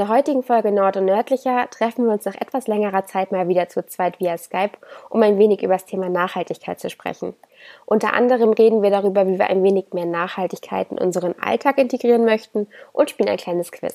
[0.00, 3.68] der heutigen Folge Nord und Nördlicher treffen wir uns nach etwas längerer Zeit mal wieder
[3.68, 4.78] zu zweit via Skype,
[5.10, 7.34] um ein wenig über das Thema Nachhaltigkeit zu sprechen.
[7.84, 12.24] Unter anderem reden wir darüber, wie wir ein wenig mehr Nachhaltigkeit in unseren Alltag integrieren
[12.24, 13.94] möchten und spielen ein kleines Quiz.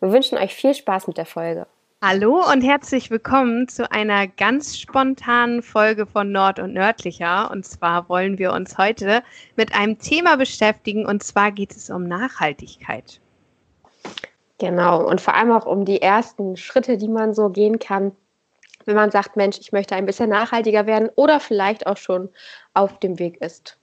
[0.00, 1.66] Wir wünschen euch viel Spaß mit der Folge.
[2.02, 7.50] Hallo und herzlich willkommen zu einer ganz spontanen Folge von Nord und Nördlicher.
[7.50, 9.22] Und zwar wollen wir uns heute
[9.56, 13.18] mit einem Thema beschäftigen und zwar geht es um Nachhaltigkeit.
[14.58, 18.12] Genau, und vor allem auch um die ersten Schritte, die man so gehen kann,
[18.84, 22.28] wenn man sagt, Mensch, ich möchte ein bisschen nachhaltiger werden oder vielleicht auch schon
[22.74, 23.78] auf dem Weg ist.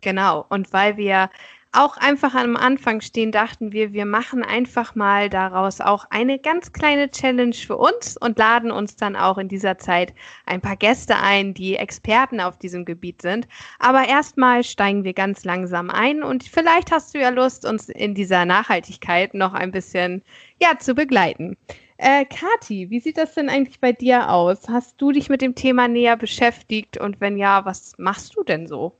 [0.00, 1.30] Genau, und weil wir
[1.72, 6.72] auch einfach am Anfang stehen, dachten wir, wir machen einfach mal daraus auch eine ganz
[6.72, 10.12] kleine Challenge für uns und laden uns dann auch in dieser Zeit
[10.46, 13.46] ein paar Gäste ein, die Experten auf diesem Gebiet sind.
[13.78, 18.14] Aber erstmal steigen wir ganz langsam ein und vielleicht hast du ja Lust, uns in
[18.14, 20.22] dieser Nachhaltigkeit noch ein bisschen
[20.60, 21.56] ja, zu begleiten.
[21.98, 24.68] Äh, Kati, wie sieht das denn eigentlich bei dir aus?
[24.68, 28.66] Hast du dich mit dem Thema näher beschäftigt und wenn ja, was machst du denn
[28.66, 28.99] so?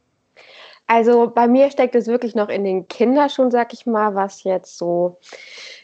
[0.90, 4.76] Also bei mir steckt es wirklich noch in den Kinderschuhen, sag ich mal, was jetzt
[4.76, 5.18] so,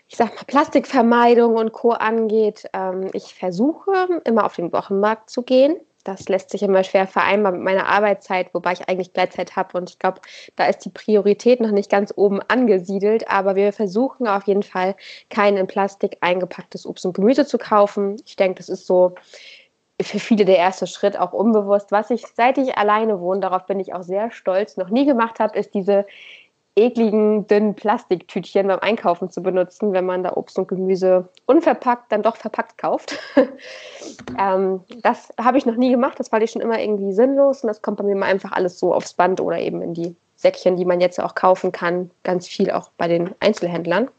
[0.08, 1.92] ich sag mal, Plastikvermeidung und Co.
[1.92, 2.68] angeht.
[2.72, 5.76] Ähm, ich versuche immer auf den Wochenmarkt zu gehen.
[6.02, 9.78] Das lässt sich immer schwer vereinbaren mit meiner Arbeitszeit, wobei ich eigentlich Gleitzeit habe.
[9.78, 10.20] Und ich glaube,
[10.56, 13.30] da ist die Priorität noch nicht ganz oben angesiedelt.
[13.30, 14.96] Aber wir versuchen auf jeden Fall,
[15.30, 18.16] kein in Plastik eingepacktes Obst und Gemüse zu kaufen.
[18.26, 19.14] Ich denke, das ist so
[20.00, 21.90] für viele der erste Schritt auch unbewusst.
[21.90, 25.40] Was ich, seit ich alleine wohne, darauf bin ich auch sehr stolz, noch nie gemacht
[25.40, 26.06] habe, ist diese
[26.78, 32.22] ekligen, dünnen Plastiktütchen beim Einkaufen zu benutzen, wenn man da Obst und Gemüse unverpackt, dann
[32.22, 33.18] doch verpackt kauft.
[34.38, 37.68] ähm, das habe ich noch nie gemacht, das fand ich schon immer irgendwie sinnlos und
[37.68, 40.76] das kommt bei mir mal einfach alles so aufs Band oder eben in die Säckchen,
[40.76, 44.10] die man jetzt auch kaufen kann, ganz viel auch bei den Einzelhändlern.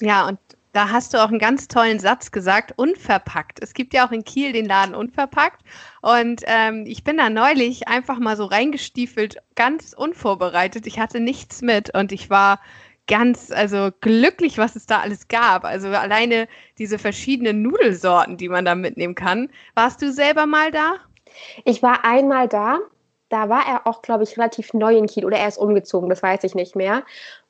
[0.00, 0.38] Ja, und
[0.76, 3.62] da hast du auch einen ganz tollen Satz gesagt, unverpackt.
[3.62, 5.62] Es gibt ja auch in Kiel den Laden unverpackt.
[6.02, 10.86] Und ähm, ich bin da neulich einfach mal so reingestiefelt, ganz unvorbereitet.
[10.86, 12.60] Ich hatte nichts mit und ich war
[13.06, 15.64] ganz, also glücklich, was es da alles gab.
[15.64, 19.48] Also alleine diese verschiedenen Nudelsorten, die man da mitnehmen kann.
[19.74, 20.96] Warst du selber mal da?
[21.64, 22.80] Ich war einmal da.
[23.30, 26.22] Da war er auch, glaube ich, relativ neu in Kiel oder er ist umgezogen, das
[26.22, 27.02] weiß ich nicht mehr.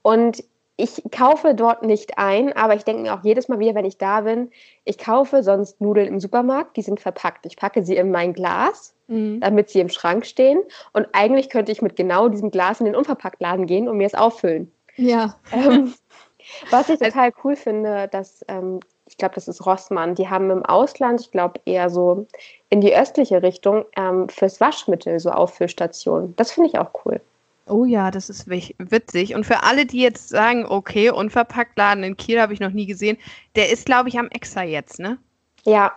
[0.03, 0.45] Und
[0.77, 3.97] ich kaufe dort nicht ein, aber ich denke mir auch jedes Mal wieder, wenn ich
[3.97, 4.51] da bin,
[4.85, 7.47] ich kaufe sonst Nudeln im Supermarkt, die sind verpackt.
[7.47, 9.41] Ich packe sie in mein Glas, mhm.
[9.41, 10.61] damit sie im Schrank stehen.
[10.93, 14.15] Und eigentlich könnte ich mit genau diesem Glas in den Unverpacktladen gehen und mir es
[14.15, 14.71] auffüllen.
[14.97, 15.37] Ja.
[15.51, 15.95] Ähm,
[16.71, 20.65] was ich total cool finde, dass, ähm, ich glaube, das ist Rossmann, die haben im
[20.65, 22.27] Ausland, ich glaube eher so
[22.69, 26.37] in die östliche Richtung, ähm, fürs Waschmittel so Auffüllstationen.
[26.37, 27.23] Das finde ich auch cool.
[27.69, 29.35] Oh ja, das ist witzig.
[29.35, 33.19] Und für alle, die jetzt sagen, okay, Unverpacktladen in Kiel habe ich noch nie gesehen,
[33.57, 35.19] der ist, glaube ich, am Exa jetzt, ne?
[35.65, 35.93] Ja,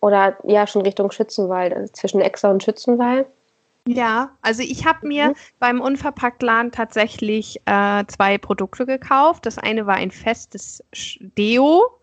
[0.00, 3.26] oder ja, schon Richtung Schützenwald, also zwischen Exa und Schützenwald.
[3.88, 5.34] Ja, also ich habe mir mhm.
[5.58, 9.46] beim Unverpacktladen tatsächlich äh, zwei Produkte gekauft.
[9.46, 10.84] Das eine war ein festes
[11.20, 11.97] Deo,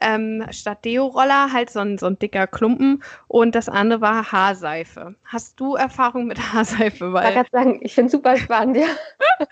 [0.00, 5.14] ähm, statt Deo-Roller halt so ein, so ein dicker Klumpen und das andere war Haarseife.
[5.24, 7.12] Hast du Erfahrung mit Haarseife?
[7.12, 8.86] Weil, ich kann sagen, ich finde es super spannend, ja.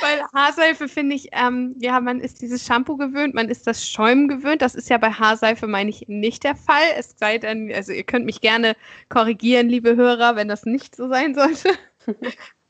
[0.00, 4.28] Weil Haarseife finde ich, ähm, ja, man ist dieses Shampoo gewöhnt, man ist das Schäumen
[4.28, 4.62] gewöhnt.
[4.62, 6.82] Das ist ja bei Haarseife, meine ich, nicht der Fall.
[6.96, 8.74] Es sei denn, also ihr könnt mich gerne
[9.10, 11.70] korrigieren, liebe Hörer, wenn das nicht so sein sollte.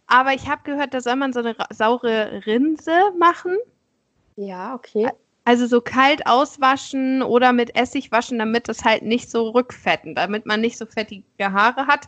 [0.09, 3.57] Aber ich habe gehört, da soll man so eine saure Rinse machen.
[4.35, 5.09] Ja, okay.
[5.51, 10.47] Also so kalt auswaschen oder mit Essig waschen, damit das halt nicht so rückfetten, damit
[10.47, 12.07] man nicht so fettige Haare hat.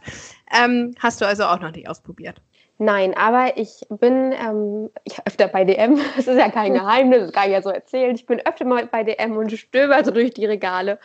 [0.56, 2.40] Ähm, hast du also auch noch nicht ausprobiert?
[2.78, 5.98] Nein, aber ich bin ähm, ich öfter bei DM.
[6.16, 8.14] Das ist ja kein Geheimnis, das kann ich ja so erzählen.
[8.14, 11.00] Ich bin öfter mal bei DM und stöber so durch die Regale.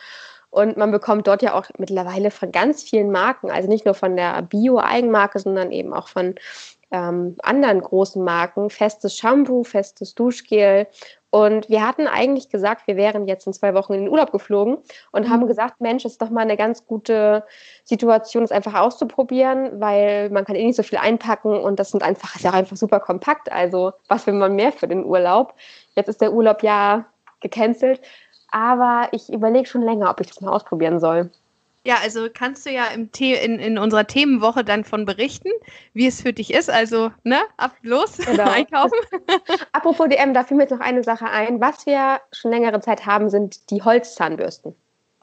[0.50, 4.14] Und man bekommt dort ja auch mittlerweile von ganz vielen Marken, also nicht nur von
[4.14, 6.36] der Bio-Eigenmarke, sondern eben auch von
[6.92, 10.86] ähm, anderen großen Marken, festes Shampoo, festes Duschgel
[11.30, 14.78] und wir hatten eigentlich gesagt, wir wären jetzt in zwei Wochen in den Urlaub geflogen
[15.12, 15.30] und mhm.
[15.30, 17.44] haben gesagt, Mensch, ist doch mal eine ganz gute
[17.84, 22.02] Situation, es einfach auszuprobieren, weil man kann eh nicht so viel einpacken und das sind
[22.02, 23.52] einfach, ist ja einfach super kompakt.
[23.52, 25.54] Also was will man mehr für den Urlaub?
[25.96, 27.04] Jetzt ist der Urlaub ja
[27.40, 28.00] gecancelt,
[28.50, 31.30] aber ich überlege schon länger, ob ich das mal ausprobieren soll.
[31.88, 35.48] Ja, also kannst du ja im The in, in unserer Themenwoche dann von berichten,
[35.94, 36.68] wie es für dich ist.
[36.68, 38.42] Also, ne, ab los, genau.
[38.42, 38.98] einkaufen.
[39.72, 41.62] Apropos DM, da fiel mir jetzt noch eine Sache ein.
[41.62, 44.74] Was wir schon längere Zeit haben, sind die Holzzahnbürsten.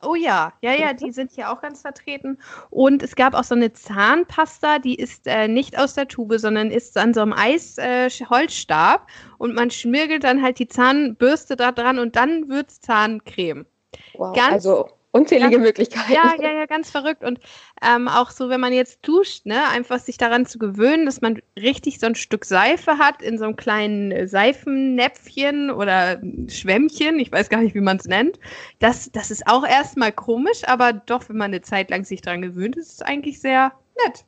[0.02, 2.40] Oh ja, ja, ja, die sind hier auch ganz vertreten.
[2.72, 6.72] Und es gab auch so eine Zahnpasta, die ist äh, nicht aus der Tube, sondern
[6.72, 9.02] ist an so einem Eisholzstab.
[9.02, 13.68] Äh, und man schmirgelt dann halt die Zahnbürste da dran und dann wird es Zahncreme.
[14.16, 16.12] Wow, ganz, also unzählige ja, Möglichkeiten.
[16.12, 17.24] Ja, ja, ja, ganz verrückt.
[17.24, 17.40] Und
[17.82, 21.42] ähm, auch so, wenn man jetzt duscht, ne, einfach sich daran zu gewöhnen, dass man
[21.58, 27.50] richtig so ein Stück Seife hat in so einem kleinen Seifennäpfchen oder Schwämmchen, ich weiß
[27.50, 28.40] gar nicht, wie man es nennt.
[28.80, 32.42] Das, das ist auch erstmal komisch, aber doch, wenn man eine Zeit lang sich daran
[32.42, 33.72] gewöhnt, ist es eigentlich sehr
[34.04, 34.26] nett.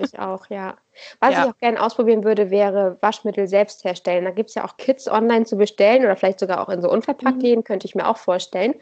[0.00, 0.76] ich auch, ja.
[1.20, 1.44] Was ja.
[1.44, 4.24] ich auch gerne ausprobieren würde, wäre Waschmittel selbst herstellen.
[4.24, 6.90] Da gibt es ja auch Kits online zu bestellen oder vielleicht sogar auch in so
[6.90, 7.64] Unverpacktläden, mhm.
[7.64, 8.74] könnte ich mir auch vorstellen.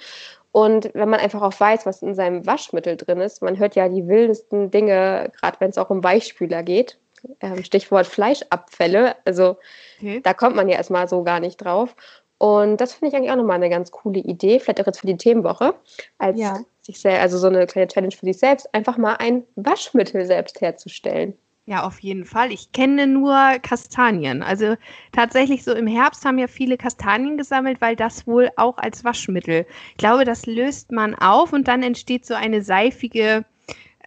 [0.58, 3.88] Und wenn man einfach auch weiß, was in seinem Waschmittel drin ist, man hört ja
[3.88, 6.98] die wildesten Dinge, gerade wenn es auch um Weichspüler geht.
[7.38, 9.14] Ähm, Stichwort Fleischabfälle.
[9.24, 9.58] Also
[9.98, 10.20] okay.
[10.20, 11.94] da kommt man ja erstmal so gar nicht drauf.
[12.38, 15.06] Und das finde ich eigentlich auch nochmal eine ganz coole Idee, vielleicht auch jetzt für
[15.06, 15.74] die Themenwoche,
[16.18, 16.58] als ja.
[16.82, 20.60] sich sehr, also so eine kleine Challenge für sich selbst, einfach mal ein Waschmittel selbst
[20.60, 21.38] herzustellen.
[21.68, 22.50] Ja, auf jeden Fall.
[22.50, 24.42] Ich kenne nur Kastanien.
[24.42, 24.76] Also
[25.12, 29.66] tatsächlich so im Herbst haben ja viele Kastanien gesammelt, weil das wohl auch als Waschmittel.
[29.90, 33.44] Ich glaube, das löst man auf und dann entsteht so eine seifige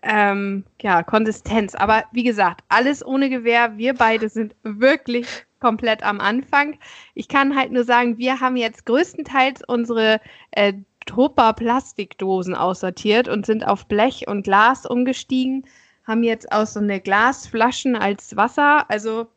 [0.02, 1.76] ähm, ja, Konsistenz.
[1.76, 3.78] Aber wie gesagt, alles ohne Gewehr.
[3.78, 5.28] Wir beide sind wirklich
[5.60, 6.80] komplett am Anfang.
[7.14, 10.20] Ich kann halt nur sagen, wir haben jetzt größtenteils unsere
[10.50, 10.74] äh,
[11.06, 15.64] Tupper-Plastikdosen aussortiert und sind auf Blech und Glas umgestiegen
[16.06, 18.90] haben jetzt auch so eine Glasflaschen als Wasser.
[18.90, 19.28] Also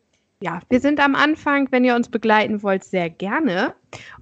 [0.40, 3.74] ja, wir sind am Anfang, wenn ihr uns begleiten wollt, sehr gerne.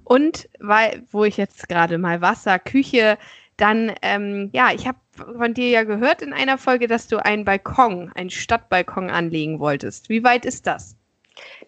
[0.03, 3.17] Und weil, wo ich jetzt gerade mal Wasser, Küche,
[3.57, 7.45] dann, ähm, ja, ich habe von dir ja gehört in einer Folge, dass du einen
[7.45, 10.09] Balkon, einen Stadtbalkon anlegen wolltest.
[10.09, 10.95] Wie weit ist das?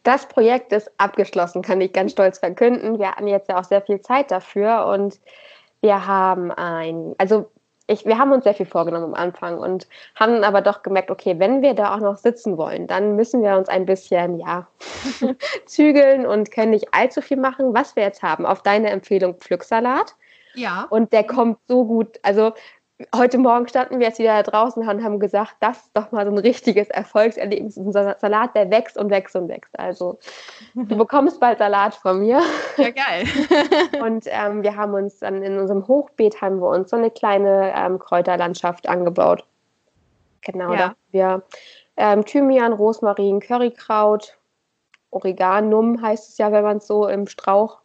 [0.03, 2.99] Das Projekt ist abgeschlossen, kann ich ganz stolz verkünden.
[2.99, 5.19] Wir hatten jetzt ja auch sehr viel Zeit dafür und
[5.81, 7.51] wir haben ein, also
[7.87, 11.35] ich, wir haben uns sehr viel vorgenommen am Anfang und haben aber doch gemerkt, okay,
[11.37, 14.67] wenn wir da auch noch sitzen wollen, dann müssen wir uns ein bisschen, ja,
[15.65, 17.73] zügeln und können nicht allzu viel machen.
[17.73, 20.15] Was wir jetzt haben, auf deine Empfehlung Pflücksalat.
[20.55, 20.87] Ja.
[20.89, 22.19] Und der kommt so gut.
[22.23, 22.53] Also
[23.13, 26.31] heute Morgen standen wir jetzt wieder draußen und haben gesagt, das ist doch mal so
[26.31, 27.77] ein richtiges Erfolgserlebnis.
[27.77, 29.77] Ein Salat, der wächst und wächst und wächst.
[29.77, 30.17] Also
[30.75, 32.41] du bekommst bald Salat von mir.
[32.77, 33.25] Ja, geil.
[34.01, 37.73] und ähm, wir haben uns dann in unserem Hochbeet haben wir uns so eine kleine
[37.75, 39.43] ähm, Kräuterlandschaft angebaut.
[40.41, 40.77] Genau, ja.
[40.77, 41.43] da haben wir
[41.97, 44.37] ähm, Thymian, Rosmarin, Currykraut,
[45.11, 47.79] Oreganum heißt es ja, wenn man es so im Strauch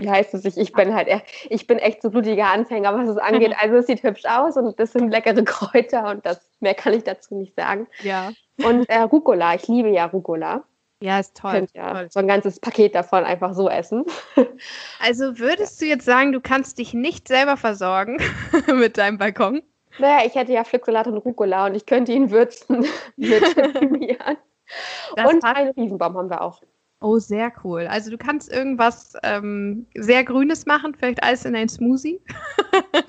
[0.00, 0.44] wie heißt es?
[0.44, 1.08] Ich, ich bin halt,
[1.48, 3.54] ich bin echt so blutiger Anfänger, was es angeht.
[3.60, 7.04] Also es sieht hübsch aus und das sind leckere Kräuter und das mehr kann ich
[7.04, 7.86] dazu nicht sagen.
[8.02, 8.30] Ja.
[8.64, 10.64] Und äh, Rucola, ich liebe ja Rucola.
[11.00, 11.52] Ja, ist toll.
[11.52, 12.08] Könnt ja toll.
[12.10, 14.04] so ein ganzes Paket davon einfach so essen.
[15.00, 18.18] Also würdest du jetzt sagen, du kannst dich nicht selber versorgen
[18.74, 19.62] mit deinem Balkon?
[20.00, 22.84] Naja, ich hätte ja Pflücksalat und Rucola und ich könnte ihn würzen
[23.16, 24.36] mit Thymian.
[25.16, 26.60] Und einen Riesenbaum haben wir auch.
[27.00, 27.86] Oh, sehr cool.
[27.86, 32.20] Also du kannst irgendwas ähm, sehr Grünes machen, vielleicht alles in ein Smoothie.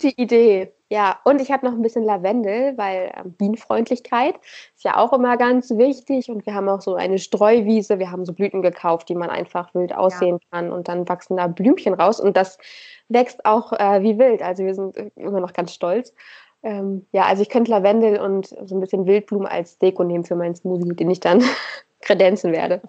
[0.04, 1.20] Die Idee, ja.
[1.24, 4.36] Und ich habe noch ein bisschen Lavendel, weil ähm, Bienenfreundlichkeit
[4.76, 6.30] ist ja auch immer ganz wichtig.
[6.30, 7.98] Und wir haben auch so eine Streuwiese.
[7.98, 10.48] Wir haben so Blüten gekauft, die man einfach wild aussehen ja.
[10.52, 10.72] kann.
[10.72, 12.20] Und dann wachsen da Blümchen raus.
[12.20, 12.60] Und das
[13.08, 14.44] wächst auch äh, wie wild.
[14.44, 16.14] Also wir sind immer noch ganz stolz.
[16.62, 20.36] Ähm, ja, also ich könnte Lavendel und so ein bisschen Wildblumen als Deko nehmen für
[20.36, 21.42] meinen Smoothie, den ich dann
[22.02, 22.82] kredenzen werde.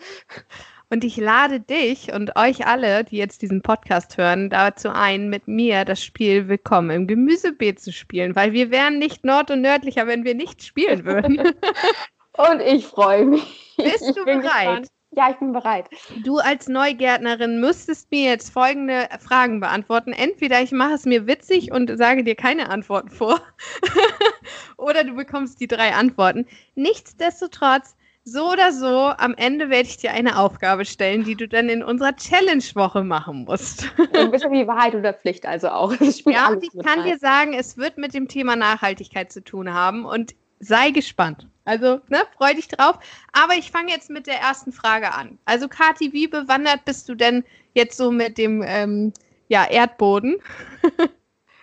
[0.93, 5.47] Und ich lade dich und euch alle, die jetzt diesen Podcast hören, dazu ein, mit
[5.47, 10.09] mir das Spiel Willkommen im Gemüsebeet zu spielen, weil wir wären nicht nord- und nördlicher,
[10.09, 11.39] wenn wir nicht spielen würden.
[12.37, 13.75] und ich freue mich.
[13.77, 14.43] Bist ich du bereit?
[14.43, 14.89] Gespannt.
[15.13, 15.89] Ja, ich bin bereit.
[16.25, 20.13] Du als Neugärtnerin müsstest mir jetzt folgende Fragen beantworten.
[20.13, 23.41] Entweder ich mache es mir witzig und sage dir keine Antworten vor,
[24.77, 26.47] oder du bekommst die drei Antworten.
[26.75, 31.69] Nichtsdestotrotz so oder so, am Ende werde ich dir eine Aufgabe stellen, die du dann
[31.69, 33.91] in unserer Challenge-Woche machen musst.
[34.15, 35.93] Ein bisschen wie Wahrheit oder Pflicht, also auch.
[36.27, 37.05] Ja, ich kann rein.
[37.05, 41.47] dir sagen, es wird mit dem Thema Nachhaltigkeit zu tun haben und sei gespannt.
[41.65, 42.99] Also, ne, freu dich drauf.
[43.33, 45.39] Aber ich fange jetzt mit der ersten Frage an.
[45.45, 49.12] Also, Kathi, wie bewandert bist du denn jetzt so mit dem ähm,
[49.49, 50.37] ja, Erdboden?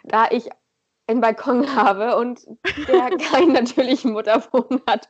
[0.04, 0.50] Da ich
[1.08, 2.42] einen Balkon habe und
[2.88, 5.08] der keinen natürlichen Mutterboden hat,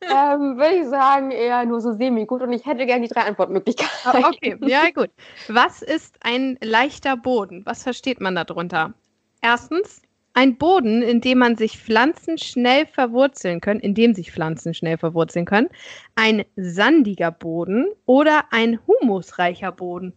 [0.00, 3.90] ähm, würde ich sagen, eher nur so semi-gut und ich hätte gerne die drei Antwortmöglichkeiten.
[4.04, 5.10] Ah, okay, ja gut.
[5.48, 7.62] Was ist ein leichter Boden?
[7.66, 8.94] Was versteht man darunter?
[9.42, 10.02] Erstens,
[10.34, 14.96] ein Boden, in dem man sich Pflanzen schnell verwurzeln können, in dem sich Pflanzen schnell
[14.96, 15.68] verwurzeln können.
[16.14, 20.12] Ein sandiger Boden oder ein humusreicher Boden?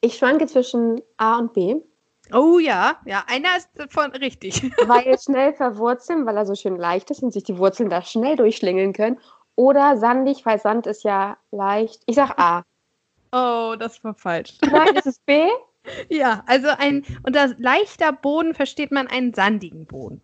[0.00, 1.76] Ich schwanke zwischen A und B.
[2.30, 4.62] Oh ja, ja, einer ist davon richtig.
[4.86, 8.36] weil schnell verwurzeln, weil er so schön leicht ist und sich die Wurzeln da schnell
[8.36, 9.18] durchschlingeln können.
[9.56, 12.02] Oder sandig, weil Sand ist ja leicht.
[12.06, 12.62] Ich sag A.
[13.32, 14.58] Oh, das war falsch.
[14.62, 15.46] Nein, ist es B?
[16.08, 20.20] Ja, also ein unter leichter Boden versteht man einen sandigen Boden.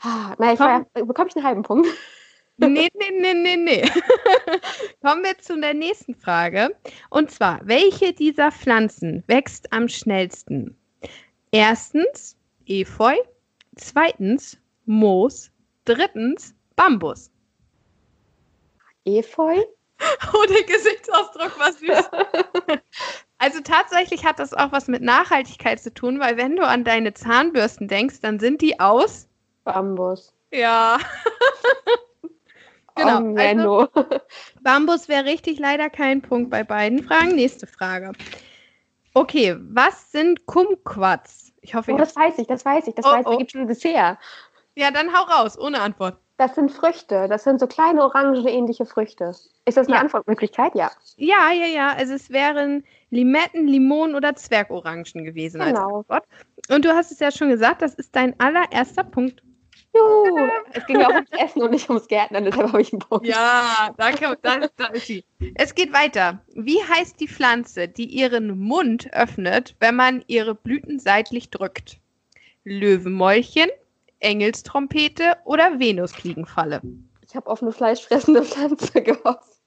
[0.00, 1.86] Ah, na, ich war, bekomme ich einen halben Punkt?
[2.56, 3.82] Nee, nee, nee, nee, nee.
[5.02, 6.74] Kommen wir zu der nächsten Frage.
[7.10, 10.76] Und zwar, welche dieser Pflanzen wächst am schnellsten?
[11.54, 12.34] Erstens
[12.66, 13.14] Efeu,
[13.76, 14.56] zweitens
[14.86, 15.50] Moos,
[15.84, 17.30] drittens Bambus.
[19.04, 19.56] Efeu?
[20.34, 22.10] Oh, der Gesichtsausdruck war süß.
[23.38, 27.12] Also tatsächlich hat das auch was mit Nachhaltigkeit zu tun, weil wenn du an deine
[27.12, 29.28] Zahnbürsten denkst, dann sind die aus
[29.64, 30.32] Bambus.
[30.52, 30.98] Ja.
[32.94, 33.20] genau.
[33.20, 33.88] Oh, also,
[34.60, 37.34] Bambus wäre richtig, leider kein Punkt bei beiden Fragen.
[37.34, 38.12] Nächste Frage.
[39.14, 41.52] Okay, was sind Kumquats?
[41.60, 43.26] Ich hoffe, oh, das weiß ich, das weiß ich, das oh, weiß ich.
[43.26, 43.38] Oh.
[43.38, 44.18] Gibt schon ein Dessert.
[44.74, 46.18] Ja, dann hau raus, ohne Antwort.
[46.38, 47.28] Das sind Früchte.
[47.28, 49.32] Das sind so kleine orange ähnliche Früchte.
[49.64, 50.02] Ist das eine ja.
[50.02, 50.74] Antwortmöglichkeit?
[50.74, 50.90] Ja.
[51.16, 51.92] Ja, ja, ja.
[51.92, 55.98] Also es wären Limetten, Limonen oder Zwergorangen gewesen genau.
[55.98, 56.24] als Antwort.
[56.68, 59.42] Und du hast es ja schon gesagt, das ist dein allererster Punkt.
[59.94, 60.48] Juhu.
[60.72, 63.26] Es ging ja auch ums Essen und nicht ums Gärtnern, deshalb habe ich einen Punkt.
[63.26, 64.38] Ja, danke.
[64.40, 65.24] Da, da ist sie.
[65.54, 66.42] Es geht weiter.
[66.54, 71.98] Wie heißt die Pflanze, die ihren Mund öffnet, wenn man ihre Blüten seitlich drückt?
[72.64, 73.68] Löwenmäulchen,
[74.20, 76.80] Engelstrompete oder Venusfliegenfalle?
[77.26, 79.60] Ich habe auf eine fleischfressende Pflanze gehofft.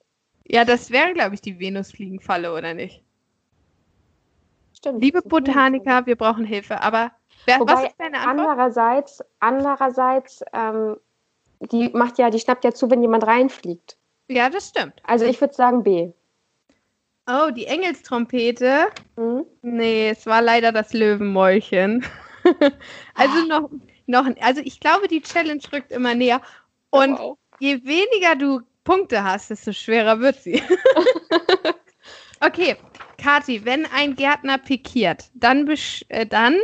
[0.47, 3.03] Ja, das wäre, glaube ich, die Venusfliegenfalle, oder nicht?
[4.77, 5.01] Stimmt.
[5.01, 6.81] Liebe Botaniker, wir brauchen Hilfe.
[6.81, 7.11] Aber
[7.45, 8.49] wer, Wobei, was ist deine Antwort?
[8.49, 10.97] Andererseits, andererseits ähm,
[11.59, 13.97] die macht ja, die schnappt ja zu, wenn jemand reinfliegt.
[14.27, 14.93] Ja, das stimmt.
[15.03, 16.11] Also ich würde sagen B.
[17.27, 18.87] Oh, die Engelstrompete.
[19.15, 19.45] Mhm.
[19.61, 22.05] Nee, es war leider das Löwenmäulchen.
[23.15, 23.45] also ah.
[23.47, 23.69] noch,
[24.05, 26.41] noch, also ich glaube, die Challenge rückt immer näher.
[26.91, 27.37] Und wow.
[27.59, 30.61] je weniger du Punkte hast, desto schwerer wird sie.
[32.41, 32.75] okay,
[33.17, 35.67] Kathi, wenn ein Gärtner pikiert, dann,
[36.09, 36.57] äh, dann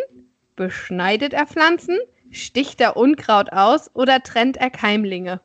[0.55, 1.99] beschneidet er Pflanzen,
[2.31, 5.41] sticht er Unkraut aus oder trennt er Keimlinge?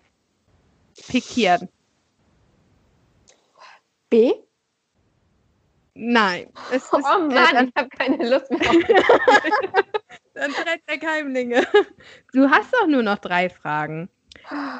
[1.08, 1.68] Pikieren.
[4.08, 4.32] B?
[5.94, 6.52] Nein.
[6.72, 8.60] Es oh ist, Mann, äh, dann, ich habe keine Lust mehr.
[10.34, 11.66] dann trennt er Keimlinge.
[12.32, 14.10] Du hast doch nur noch drei Fragen.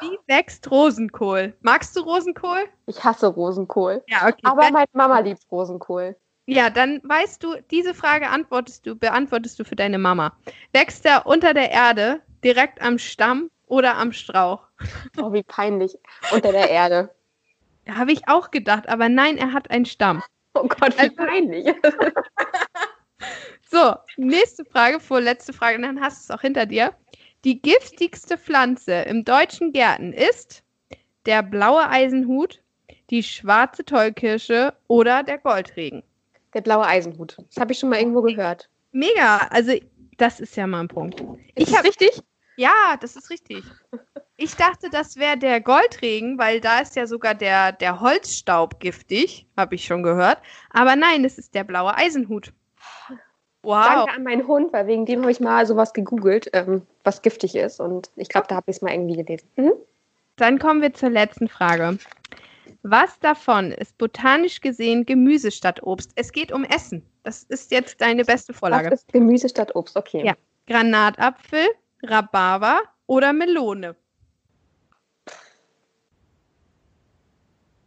[0.01, 1.55] Wie wächst Rosenkohl?
[1.63, 2.69] Magst du Rosenkohl?
[2.87, 4.05] Ich hasse Rosenkohl.
[4.07, 4.43] Ja, okay.
[4.45, 6.17] Aber meine Mama liebt Rosenkohl.
[6.47, 10.37] Ja, dann weißt du, diese Frage antwortest du, beantwortest du für deine Mama.
[10.73, 14.63] Wächst er unter der Erde, direkt am Stamm oder am Strauch?
[15.19, 15.97] Oh, wie peinlich.
[16.33, 17.11] Unter der Erde.
[17.89, 20.23] Habe ich auch gedacht, aber nein, er hat einen Stamm.
[20.55, 21.67] Oh Gott, wie also, peinlich.
[23.71, 26.95] so, nächste Frage, vorletzte Frage, und dann hast du es auch hinter dir.
[27.45, 30.63] Die giftigste Pflanze im deutschen Gärten ist
[31.27, 32.63] der blaue Eisenhut,
[33.11, 36.03] die schwarze Tollkirsche oder der Goldregen.
[36.57, 37.37] Der blaue Eisenhut.
[37.37, 38.71] Das habe ich schon mal irgendwo gehört.
[38.91, 39.47] Mega.
[39.51, 39.75] Also,
[40.17, 41.21] das ist ja mal ein Punkt.
[41.55, 42.23] Ist ich hab, richtig?
[42.57, 43.63] Ja, das ist richtig.
[44.39, 49.47] Ich dachte, das wäre der Goldregen, weil da ist ja sogar der, der Holzstaub giftig,
[49.59, 50.39] habe ich schon gehört.
[50.71, 52.55] Aber nein, es ist der blaue Eisenhut.
[53.63, 53.85] Wow.
[53.85, 57.55] Danke an meinen Hund, weil wegen dem habe ich mal sowas gegoogelt, ähm, was giftig
[57.55, 57.81] ist.
[57.81, 59.47] Und ich glaube, da habe ich es mal irgendwie gelesen.
[59.57, 59.73] Mhm.
[60.37, 61.99] Dann kommen wir zur letzten Frage.
[62.83, 66.13] Was davon ist botanisch gesehen Gemüse statt Obst?
[66.15, 67.05] Es geht um Essen.
[67.23, 68.91] Das ist jetzt deine beste Vorlage.
[68.91, 69.97] Was ist Gemüse statt Obst?
[69.97, 70.25] Okay.
[70.25, 70.35] Ja.
[70.67, 71.67] Granatapfel,
[72.03, 73.97] Rhabarber oder Melone?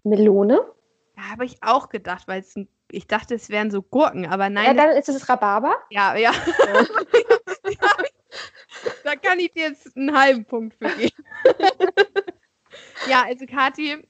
[0.04, 0.62] Melone?
[1.18, 4.66] Ja, habe ich auch gedacht, weil ein ich dachte, es wären so Gurken, aber nein.
[4.66, 5.76] Ja, dann ist es Rhabarber?
[5.90, 6.32] Ja, ja.
[9.04, 11.24] da kann ich dir jetzt einen halben Punkt für geben.
[13.10, 14.08] ja, also Kathi,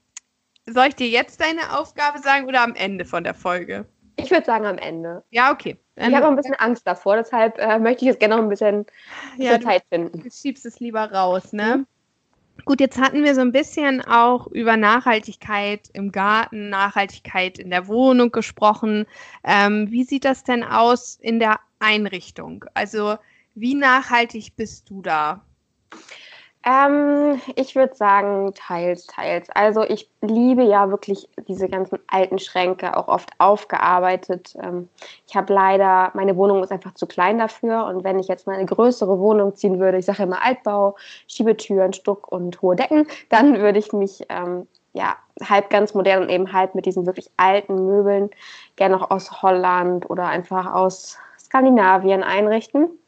[0.72, 3.86] soll ich dir jetzt deine Aufgabe sagen oder am Ende von der Folge?
[4.16, 5.22] Ich würde sagen am Ende.
[5.30, 5.78] Ja, okay.
[5.96, 8.84] ich habe ein bisschen Angst davor, deshalb äh, möchte ich jetzt gerne noch ein bisschen,
[9.36, 10.22] bisschen ja, Zeit finden.
[10.22, 11.78] Du schiebst es lieber raus, ne?
[11.78, 11.86] Mhm.
[12.64, 17.88] Gut, jetzt hatten wir so ein bisschen auch über Nachhaltigkeit im Garten, Nachhaltigkeit in der
[17.88, 19.06] Wohnung gesprochen.
[19.44, 22.66] Ähm, wie sieht das denn aus in der Einrichtung?
[22.74, 23.16] Also
[23.54, 25.42] wie nachhaltig bist du da?
[26.62, 29.48] Ähm, ich würde sagen, teils, teils.
[29.54, 34.54] Also ich liebe ja wirklich diese ganzen alten Schränke, auch oft aufgearbeitet.
[34.62, 34.90] Ähm,
[35.26, 37.86] ich habe leider, meine Wohnung ist einfach zu klein dafür.
[37.86, 41.94] Und wenn ich jetzt mal eine größere Wohnung ziehen würde, ich sage immer Altbau, Schiebetüren,
[41.94, 46.52] Stuck und hohe Decken, dann würde ich mich ähm, ja halb ganz modern und eben
[46.52, 48.28] halt mit diesen wirklich alten Möbeln,
[48.76, 52.99] gerne auch aus Holland oder einfach aus Skandinavien einrichten.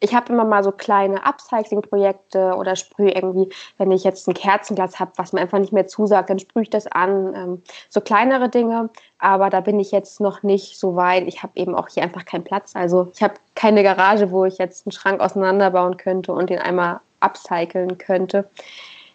[0.00, 4.98] Ich habe immer mal so kleine Upcycling-Projekte oder sprühe irgendwie, wenn ich jetzt ein Kerzenglas
[5.00, 7.34] habe, was mir einfach nicht mehr zusagt, dann sprühe ich das an.
[7.34, 11.26] Ähm, so kleinere Dinge, aber da bin ich jetzt noch nicht so weit.
[11.26, 12.76] Ich habe eben auch hier einfach keinen Platz.
[12.76, 17.00] Also ich habe keine Garage, wo ich jetzt einen Schrank auseinanderbauen könnte und den einmal
[17.20, 18.48] upcyclen könnte.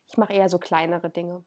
[0.07, 1.45] Ich mache eher so kleinere Dinge.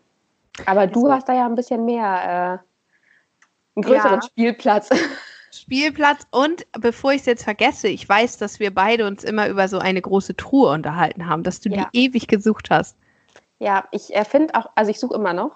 [0.67, 4.23] Aber du hast da ja ein bisschen mehr, äh, einen größeren ja.
[4.23, 4.91] Spielplatz.
[5.61, 9.69] Spielplatz und bevor ich es jetzt vergesse, ich weiß, dass wir beide uns immer über
[9.69, 11.89] so eine große Truhe unterhalten haben, dass du ja.
[11.93, 12.97] die ewig gesucht hast.
[13.59, 15.53] Ja, ich erfinde auch, also ich suche immer noch.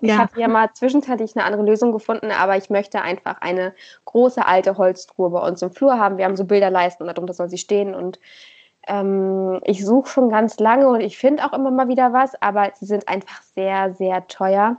[0.00, 0.18] Ich ja.
[0.18, 3.74] habe ja mal zwischenzeitlich eine andere Lösung gefunden, aber ich möchte einfach eine
[4.04, 6.18] große alte Holztruhe bei uns im Flur haben.
[6.18, 8.18] Wir haben so Bilderleisten und darunter soll sie stehen und
[8.88, 12.72] ähm, ich suche schon ganz lange und ich finde auch immer mal wieder was, aber
[12.74, 14.76] sie sind einfach sehr, sehr teuer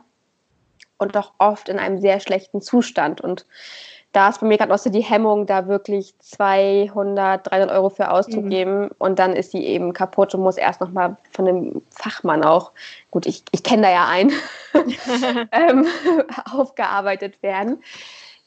[0.98, 3.22] und auch oft in einem sehr schlechten Zustand.
[3.22, 3.46] Und
[4.14, 8.12] da ist bei mir gerade auch so die Hemmung, da wirklich 200, 300 Euro für
[8.12, 8.84] auszugeben.
[8.84, 8.92] Mhm.
[9.00, 12.72] Und dann ist sie eben kaputt und muss erst nochmal von dem Fachmann auch,
[13.10, 14.32] gut, ich, ich kenne da ja einen,
[15.52, 15.88] ähm,
[16.52, 17.84] aufgearbeitet werden.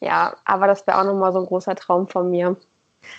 [0.00, 2.56] Ja, aber das wäre auch nochmal so ein großer Traum von mir.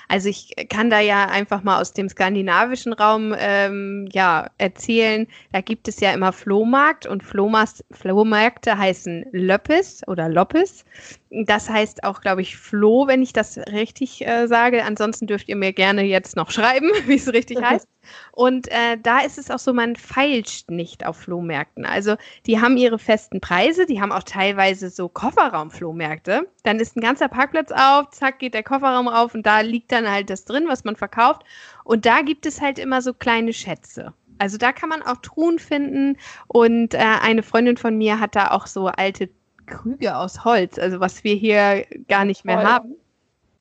[0.08, 5.27] Also ich kann da ja einfach mal aus dem skandinavischen Raum ähm, ja, erzählen.
[5.51, 10.86] Da gibt es ja immer Flohmarkt und Flohmas Flohmärkte heißen Löppes oder Loppes.
[11.29, 14.84] Das heißt auch, glaube ich, Floh, wenn ich das richtig äh, sage.
[14.84, 17.88] Ansonsten dürft ihr mir gerne jetzt noch schreiben, wie es richtig heißt.
[18.31, 21.86] Und äh, da ist es auch so, man feilscht nicht auf Flohmärkten.
[21.86, 22.15] Also
[22.46, 26.48] die haben ihre festen Preise, die haben auch teilweise so Kofferraumflohmärkte.
[26.63, 30.10] Dann ist ein ganzer Parkplatz auf, zack, geht der Kofferraum auf und da liegt dann
[30.10, 31.43] halt das drin, was man verkauft.
[31.84, 34.13] Und da gibt es halt immer so kleine Schätze.
[34.39, 36.17] Also da kann man auch Truhen finden.
[36.48, 39.29] Und äh, eine Freundin von mir hat da auch so alte
[39.68, 42.68] Krüge aus Holz, also was wir hier gar nicht mehr Voll.
[42.68, 42.96] haben.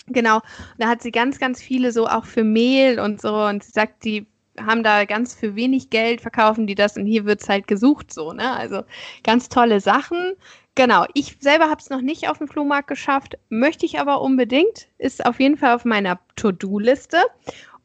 [0.08, 0.40] Genau,
[0.78, 4.04] da hat sie ganz, ganz viele so auch für Mehl und so und sie sagt,
[4.04, 4.26] die
[4.58, 8.12] haben da ganz für wenig Geld, verkaufen die das und hier wird es halt gesucht
[8.12, 8.52] so, ne?
[8.52, 8.84] Also
[9.22, 10.34] ganz tolle Sachen.
[10.76, 14.88] Genau, ich selber habe es noch nicht auf dem Flohmarkt geschafft, möchte ich aber unbedingt,
[14.98, 17.18] ist auf jeden Fall auf meiner To-Do-Liste.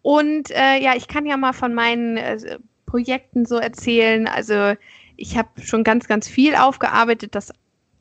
[0.01, 4.27] Und äh, ja, ich kann ja mal von meinen äh, Projekten so erzählen.
[4.27, 4.73] Also
[5.15, 7.35] ich habe schon ganz, ganz viel aufgearbeitet.
[7.35, 7.53] Das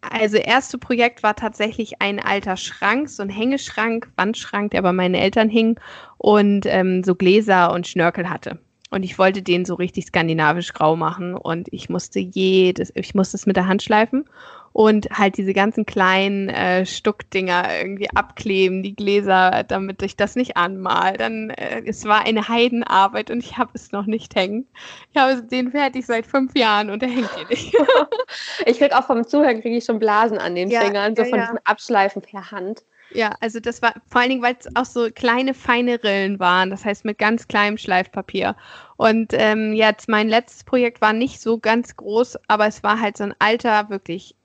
[0.02, 5.14] also erste Projekt war tatsächlich ein alter Schrank, so ein Hängeschrank, Wandschrank, der bei meinen
[5.14, 5.78] Eltern hing
[6.18, 8.58] und ähm, so Gläser und Schnörkel hatte.
[8.90, 13.36] Und ich wollte den so richtig skandinavisch grau machen und ich musste jedes, ich musste
[13.36, 14.24] es mit der Hand schleifen
[14.72, 20.56] und halt diese ganzen kleinen äh, Stuckdinger irgendwie abkleben, die Gläser, damit ich das nicht
[20.56, 21.16] anmal.
[21.16, 24.66] Dann, äh, es war eine Heidenarbeit und ich habe es noch nicht hängen.
[25.12, 27.74] Ich habe den fertig seit fünf Jahren und er hängt hier nicht.
[28.66, 31.28] ich krieg auch vom Zuhören kriege ich schon Blasen an den ja, Fingern, so ja,
[31.28, 31.44] von ja.
[31.46, 32.84] diesem Abschleifen per Hand.
[33.12, 36.70] Ja, also das war vor allen Dingen, weil es auch so kleine, feine Rillen waren,
[36.70, 38.56] das heißt mit ganz kleinem Schleifpapier.
[38.96, 43.16] Und ähm, jetzt mein letztes Projekt war nicht so ganz groß, aber es war halt
[43.16, 44.36] so ein alter, wirklich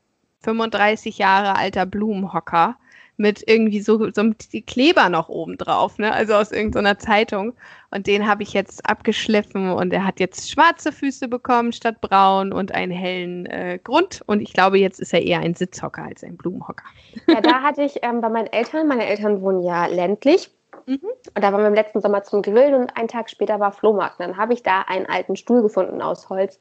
[0.41, 2.77] 35 Jahre alter Blumenhocker
[3.17, 6.11] mit irgendwie so, so die Kleber noch oben drauf, ne?
[6.11, 7.53] Also aus irgendeiner Zeitung.
[7.91, 12.51] Und den habe ich jetzt abgeschliffen und er hat jetzt schwarze Füße bekommen statt braun
[12.51, 14.21] und einen hellen äh, Grund.
[14.25, 16.83] Und ich glaube, jetzt ist er eher ein Sitzhocker als ein Blumenhocker.
[17.27, 20.51] Ja, da hatte ich ähm, bei meinen Eltern, meine Eltern wohnen ja ländlich.
[20.87, 20.99] Mhm.
[21.01, 24.19] Und da waren wir im letzten Sommer zum Grillen und einen Tag später war Flohmarkt.
[24.19, 26.59] Und dann habe ich da einen alten Stuhl gefunden aus Holz.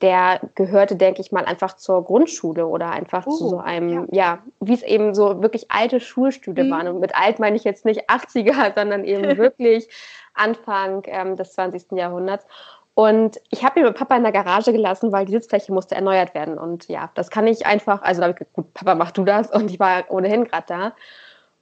[0.00, 4.34] Der gehörte, denke ich mal, einfach zur Grundschule oder einfach oh, zu so einem, ja,
[4.34, 6.70] ja wie es eben so wirklich alte Schulstühle mhm.
[6.70, 6.88] waren.
[6.88, 9.88] Und mit alt meine ich jetzt nicht 80er, sondern eben wirklich
[10.34, 11.92] Anfang ähm, des 20.
[11.92, 12.46] Jahrhunderts.
[12.94, 16.34] Und ich habe ihn mit Papa in der Garage gelassen, weil die Sitzfläche musste erneuert
[16.34, 16.58] werden.
[16.58, 19.24] Und ja, das kann ich einfach, also da habe ich gesagt, gut, Papa, mach du
[19.24, 19.50] das.
[19.50, 20.92] Und ich war ohnehin gerade da.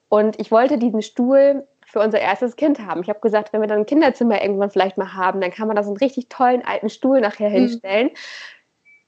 [0.09, 3.03] Und ich wollte diesen Stuhl für unser erstes Kind haben.
[3.03, 5.77] Ich habe gesagt, wenn wir dann ein Kinderzimmer irgendwann vielleicht mal haben, dann kann man
[5.77, 7.55] da so einen richtig tollen alten Stuhl nachher mhm.
[7.55, 8.11] hinstellen.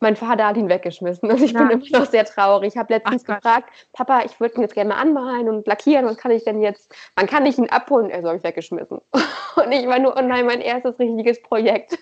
[0.00, 1.62] Mein Vater hat ihn weggeschmissen und ich ja.
[1.62, 2.72] bin immer noch sehr traurig.
[2.72, 6.06] Ich habe letztens Ach, gefragt, Papa, ich würde ihn jetzt gerne mal anmalen und lackieren.
[6.06, 6.92] Was kann ich denn jetzt?
[7.14, 8.10] Man kann nicht ihn abholen.
[8.10, 9.00] Er soll mich weggeschmissen.
[9.54, 11.98] Und ich war nur, oh nein, mein erstes richtiges Projekt.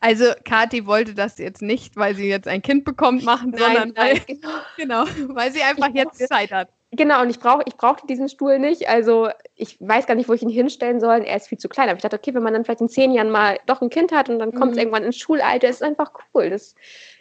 [0.00, 3.92] Also Kathi wollte das jetzt nicht, weil sie jetzt ein Kind bekommt, machen, nein, sondern
[3.96, 4.48] nein, weil, genau.
[4.76, 6.68] genau, weil sie einfach jetzt Zeit hat.
[6.92, 8.88] Genau, und ich brauche ich brauchte diesen Stuhl nicht.
[8.88, 11.20] Also ich weiß gar nicht, wo ich ihn hinstellen soll.
[11.20, 11.88] Er ist viel zu klein.
[11.88, 14.10] Aber ich dachte, okay, wenn man dann vielleicht in zehn Jahren mal doch ein Kind
[14.10, 14.80] hat und dann kommt es mhm.
[14.80, 16.50] irgendwann ins Schulalter, ist einfach cool.
[16.50, 16.74] Das,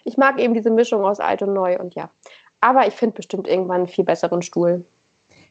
[0.05, 2.09] ich mag eben diese Mischung aus alt und neu und ja.
[2.61, 4.85] Aber ich finde bestimmt irgendwann einen viel besseren Stuhl.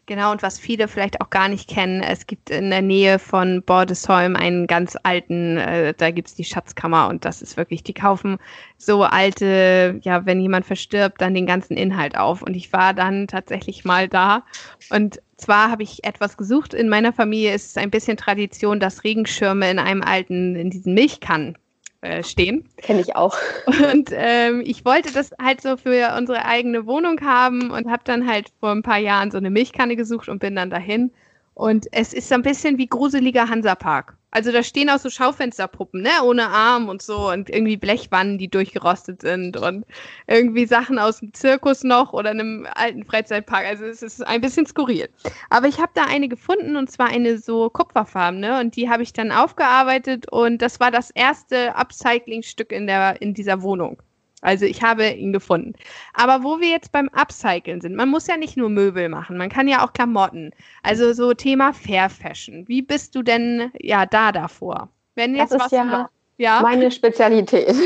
[0.08, 3.62] Genau, und was viele vielleicht auch gar nicht kennen, es gibt in der Nähe von
[3.62, 7.92] Bordesholm einen ganz alten, äh, da gibt es die Schatzkammer und das ist wirklich, die
[7.92, 8.38] kaufen
[8.78, 12.40] so alte, ja, wenn jemand verstirbt, dann den ganzen Inhalt auf.
[12.40, 14.44] Und ich war dann tatsächlich mal da
[14.88, 16.72] und zwar habe ich etwas gesucht.
[16.72, 20.94] In meiner Familie ist es ein bisschen Tradition, dass Regenschirme in einem alten, in diesen
[20.94, 21.58] Milchkannen
[22.00, 22.68] äh, stehen.
[22.76, 23.37] Kenne ich auch.
[23.66, 28.28] Und ähm, ich wollte das halt so für unsere eigene Wohnung haben und habe dann
[28.30, 31.11] halt vor ein paar Jahren so eine Milchkanne gesucht und bin dann dahin.
[31.58, 34.16] Und es ist ein bisschen wie gruseliger Hansapark.
[34.30, 38.46] Also da stehen auch so Schaufensterpuppen, ne, ohne Arm und so und irgendwie Blechwannen, die
[38.46, 39.84] durchgerostet sind und
[40.28, 43.66] irgendwie Sachen aus dem Zirkus noch oder einem alten Freizeitpark.
[43.66, 45.08] Also es ist ein bisschen skurril.
[45.50, 49.12] Aber ich habe da eine gefunden und zwar eine so kupferfarbene und die habe ich
[49.12, 54.00] dann aufgearbeitet und das war das erste Upcycling-Stück in der in dieser Wohnung.
[54.40, 55.72] Also ich habe ihn gefunden.
[56.14, 59.48] Aber wo wir jetzt beim Upcyclen sind, man muss ja nicht nur Möbel machen, man
[59.48, 60.53] kann ja auch Klamotten.
[60.83, 62.66] Also so Thema Fair Fashion.
[62.68, 64.88] Wie bist du denn ja da davor?
[65.16, 67.74] Wenn jetzt das ist was ja, ja meine Spezialität.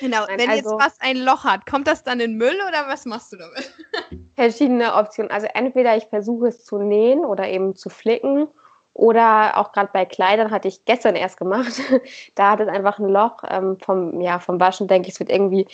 [0.00, 2.88] Genau, Nein, wenn also, jetzt was ein Loch hat, kommt das dann in Müll oder
[2.88, 3.72] was machst du damit?
[4.34, 5.30] Verschiedene Optionen.
[5.30, 8.48] Also entweder ich versuche es zu nähen oder eben zu flicken
[8.96, 11.82] oder auch gerade bei Kleidern hatte ich gestern erst gemacht.
[12.34, 15.30] da hat es einfach ein Loch ähm, vom, ja, vom Waschen, denke ich, es wird
[15.30, 15.68] irgendwie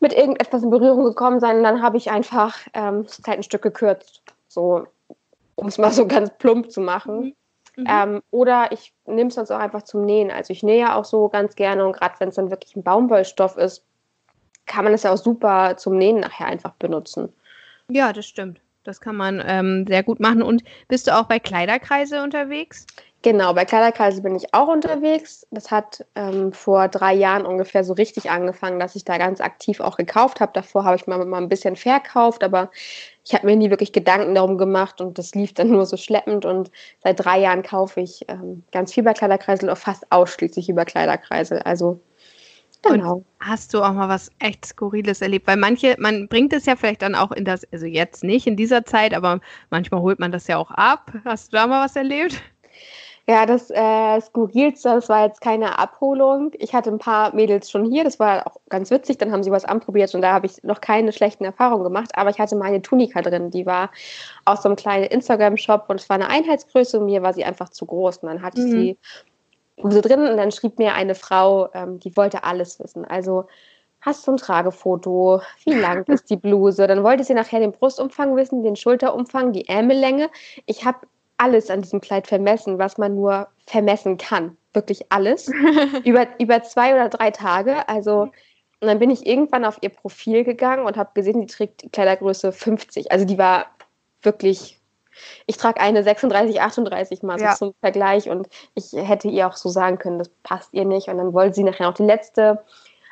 [0.00, 1.58] mit irgendetwas in Berührung gekommen sein.
[1.58, 4.22] Und dann habe ich einfach ähm, das Kleid ein Stück gekürzt.
[4.48, 4.86] So,
[5.56, 7.20] um es mal so ganz plump zu machen.
[7.20, 7.34] Mhm.
[7.76, 7.86] Mhm.
[7.86, 10.30] Ähm, oder ich nehme es sonst auch einfach zum Nähen.
[10.30, 13.58] Also ich nähe auch so ganz gerne und gerade wenn es dann wirklich ein Baumwollstoff
[13.58, 13.84] ist,
[14.64, 17.30] kann man es ja auch super zum Nähen nachher einfach benutzen.
[17.90, 18.60] Ja, das stimmt.
[18.84, 20.42] Das kann man ähm, sehr gut machen.
[20.42, 22.86] Und bist du auch bei Kleiderkreise unterwegs?
[23.22, 25.46] Genau, bei Kleiderkreise bin ich auch unterwegs.
[25.50, 29.80] Das hat ähm, vor drei Jahren ungefähr so richtig angefangen, dass ich da ganz aktiv
[29.80, 30.52] auch gekauft habe.
[30.54, 32.70] Davor habe ich mal, mal ein bisschen verkauft, aber
[33.26, 36.46] ich habe mir nie wirklich Gedanken darum gemacht und das lief dann nur so schleppend.
[36.46, 36.70] Und
[37.02, 41.58] seit drei Jahren kaufe ich ähm, ganz viel bei Kleiderkreisel und fast ausschließlich über Kleiderkreisel.
[41.58, 42.00] Also
[42.82, 43.14] Genau.
[43.16, 45.46] Und hast du auch mal was echt Skurriles erlebt?
[45.46, 48.56] Weil manche, man bringt es ja vielleicht dann auch in das, also jetzt nicht in
[48.56, 49.40] dieser Zeit, aber
[49.70, 51.12] manchmal holt man das ja auch ab.
[51.24, 52.40] Hast du da mal was erlebt?
[53.30, 56.50] Ja, das äh, Skurrilste, das war jetzt keine Abholung.
[56.58, 59.18] Ich hatte ein paar Mädels schon hier, das war auch ganz witzig.
[59.18, 62.10] Dann haben sie was anprobiert und da habe ich noch keine schlechten Erfahrungen gemacht.
[62.14, 63.90] Aber ich hatte meine Tunika drin, die war
[64.46, 67.68] aus so einem kleinen Instagram-Shop und es war eine Einheitsgröße und mir war sie einfach
[67.68, 68.18] zu groß.
[68.18, 68.70] Und dann hatte ich mhm.
[68.70, 68.98] sie
[69.84, 73.04] so drin und dann schrieb mir eine Frau, ähm, die wollte alles wissen.
[73.04, 73.46] Also
[74.00, 75.40] hast du ein Tragefoto?
[75.64, 76.86] Wie lang ist die Bluse?
[76.86, 80.30] Dann wollte sie nachher den Brustumfang wissen, den Schulterumfang, die Ärmellänge.
[80.66, 84.56] Ich habe alles an diesem Kleid vermessen, was man nur vermessen kann.
[84.72, 85.48] Wirklich alles.
[86.04, 87.88] über, über zwei oder drei Tage.
[87.88, 88.30] Also,
[88.80, 92.52] und dann bin ich irgendwann auf ihr Profil gegangen und habe gesehen, die trägt Kleidergröße
[92.52, 93.12] 50.
[93.12, 93.66] Also die war
[94.22, 94.79] wirklich
[95.46, 97.54] ich trage eine 36, 38 mal ja.
[97.54, 101.08] zum Vergleich und ich hätte ihr auch so sagen können, das passt ihr nicht.
[101.08, 102.62] Und dann wollte sie nachher noch die letzte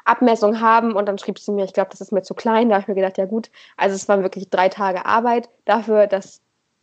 [0.04, 2.68] Abmessung haben und dann schrieb sie mir, ich glaube, das ist mir zu klein.
[2.68, 6.06] Da habe ich mir gedacht, ja gut, also es waren wirklich drei Tage Arbeit dafür,
[6.06, 6.40] dass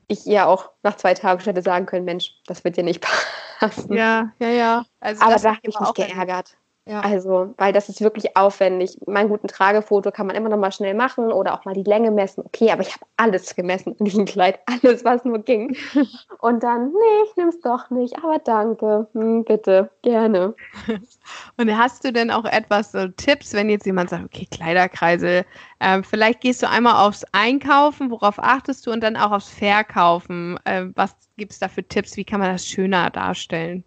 [0.08, 3.04] ich ihr auch nach zwei Tagen schon hätte sagen können, Mensch, das wird dir nicht
[3.60, 3.94] passen.
[3.94, 4.86] Ja, ja, ja.
[5.00, 6.56] Also Aber da habe ich mich geärgert.
[6.88, 7.00] Ja.
[7.00, 8.96] Also, weil das ist wirklich aufwendig.
[9.08, 12.12] Mein guten Tragefoto kann man immer noch mal schnell machen oder auch mal die Länge
[12.12, 12.44] messen.
[12.46, 15.76] Okay, aber ich habe alles gemessen in diesem Kleid, alles, was nur ging.
[16.40, 20.54] Und dann, nee, ich nehme es doch nicht, aber danke, hm, bitte, gerne.
[21.58, 25.44] Und hast du denn auch etwas so Tipps, wenn jetzt jemand sagt, okay, Kleiderkreisel,
[25.80, 30.60] äh, vielleicht gehst du einmal aufs Einkaufen, worauf achtest du und dann auch aufs Verkaufen.
[30.66, 32.16] Äh, was gibt es da für Tipps?
[32.16, 33.84] Wie kann man das schöner darstellen?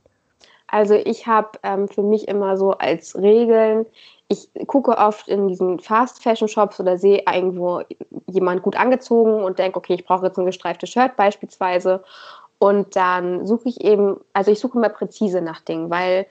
[0.69, 3.87] Also ich habe ähm, für mich immer so als Regeln,
[4.29, 7.81] ich gucke oft in diesen Fast Fashion Shops oder sehe irgendwo
[8.27, 12.05] jemand gut angezogen und denke, okay, ich brauche jetzt ein gestreiftes Shirt beispielsweise.
[12.59, 16.27] Und dann suche ich eben, also ich suche immer präzise nach Dingen, weil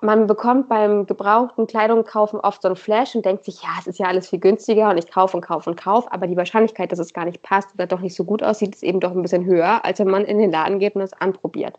[0.00, 3.86] man bekommt beim gebrauchten Kleidung kaufen oft so ein Flash und denkt sich, ja, es
[3.86, 6.92] ist ja alles viel günstiger und ich kaufe und kaufe und kaufe, aber die Wahrscheinlichkeit,
[6.92, 9.22] dass es gar nicht passt oder doch nicht so gut aussieht, ist eben doch ein
[9.22, 11.78] bisschen höher, als wenn man in den Laden geht und es anprobiert.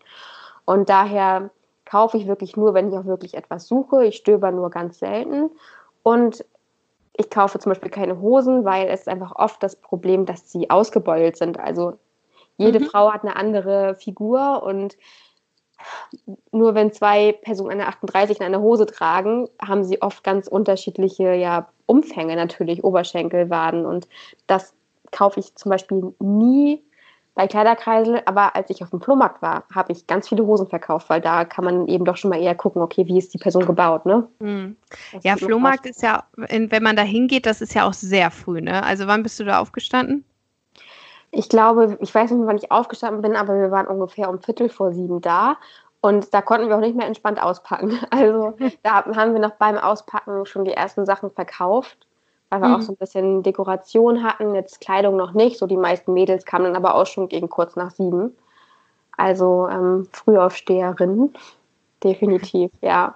[0.65, 1.51] Und daher
[1.85, 4.05] kaufe ich wirklich nur, wenn ich auch wirklich etwas suche.
[4.05, 5.51] Ich stöber nur ganz selten.
[6.03, 6.43] Und
[7.13, 11.37] ich kaufe zum Beispiel keine Hosen, weil es einfach oft das Problem, dass sie ausgebeult
[11.37, 11.59] sind.
[11.59, 11.97] Also
[12.57, 12.85] jede mhm.
[12.85, 14.97] Frau hat eine andere Figur und
[16.51, 21.33] nur wenn zwei Personen eine 38 in einer Hose tragen, haben sie oft ganz unterschiedliche
[21.33, 24.07] ja, Umfänge natürlich, Oberschenkel, Waden und
[24.47, 24.73] das
[25.11, 26.83] kaufe ich zum Beispiel nie
[27.35, 31.09] bei Kleiderkreisel, aber als ich auf dem Flohmarkt war, habe ich ganz viele Hosen verkauft,
[31.09, 33.65] weil da kann man eben doch schon mal eher gucken, okay, wie ist die Person
[33.65, 34.27] gebaut, ne?
[34.39, 34.77] Mhm.
[35.21, 38.83] Ja, Flohmarkt ist ja, wenn man da hingeht, das ist ja auch sehr früh, ne?
[38.83, 40.23] Also wann bist du da aufgestanden?
[41.31, 44.39] Ich glaube, ich weiß nicht mehr, wann ich aufgestanden bin, aber wir waren ungefähr um
[44.39, 45.57] Viertel vor sieben da
[45.99, 47.99] und da konnten wir auch nicht mehr entspannt auspacken.
[48.11, 52.07] Also da haben wir noch beim Auspacken schon die ersten Sachen verkauft
[52.55, 52.75] weil wir mhm.
[52.75, 55.57] auch so ein bisschen Dekoration hatten, jetzt Kleidung noch nicht.
[55.57, 58.35] So die meisten Mädels kamen dann aber auch schon gegen kurz nach sieben.
[59.17, 61.33] Also ähm, Frühaufsteherin,
[62.03, 63.15] definitiv, ja.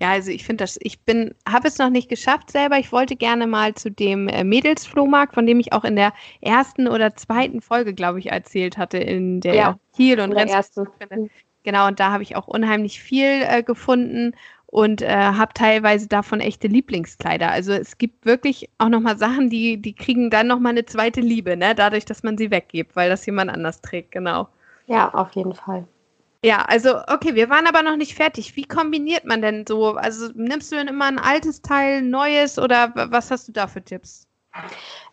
[0.00, 2.78] Ja, also ich finde das, ich bin, habe es noch nicht geschafft selber.
[2.78, 6.86] Ich wollte gerne mal zu dem äh, Mädelsflohmarkt, von dem ich auch in der ersten
[6.86, 10.86] oder zweiten Folge, glaube ich, erzählt hatte, in der ja, Kiel und ersten.
[11.64, 14.36] Genau, und da habe ich auch unheimlich viel äh, gefunden
[14.76, 17.50] und äh, habe teilweise davon echte Lieblingskleider.
[17.50, 21.56] Also es gibt wirklich auch nochmal Sachen, die, die kriegen dann nochmal eine zweite Liebe,
[21.56, 21.74] ne?
[21.74, 24.48] dadurch, dass man sie weggibt, weil das jemand anders trägt, genau.
[24.86, 25.86] Ja, auf jeden Fall.
[26.44, 28.54] Ja, also okay, wir waren aber noch nicht fertig.
[28.54, 29.94] Wie kombiniert man denn so?
[29.94, 33.82] Also nimmst du denn immer ein altes Teil, neues oder was hast du da für
[33.82, 34.26] Tipps?